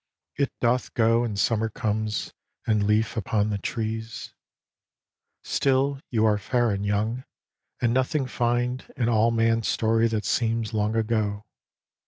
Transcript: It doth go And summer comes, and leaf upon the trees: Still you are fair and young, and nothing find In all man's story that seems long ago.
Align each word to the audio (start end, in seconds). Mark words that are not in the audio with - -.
It 0.35 0.51
doth 0.59 0.95
go 0.95 1.23
And 1.23 1.37
summer 1.37 1.69
comes, 1.69 2.33
and 2.65 2.87
leaf 2.87 3.15
upon 3.15 3.51
the 3.51 3.59
trees: 3.59 4.33
Still 5.43 5.99
you 6.09 6.25
are 6.25 6.39
fair 6.39 6.71
and 6.71 6.83
young, 6.83 7.23
and 7.79 7.93
nothing 7.93 8.25
find 8.25 8.91
In 8.97 9.07
all 9.09 9.29
man's 9.29 9.67
story 9.67 10.07
that 10.07 10.25
seems 10.25 10.73
long 10.73 10.95
ago. 10.95 11.43